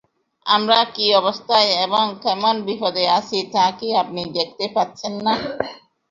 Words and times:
আমরা 0.45 0.79
কী 0.93 1.05
অবস্থায় 1.15 1.69
এবং 1.85 2.03
কেমন 2.23 2.55
বিপদে 2.67 3.05
আছি 3.17 3.37
তা 3.53 3.65
কি 3.77 3.87
আপনি 4.01 4.21
দেখতে 4.37 4.65
পাচ্ছেন 4.75 5.13
না? 5.25 5.33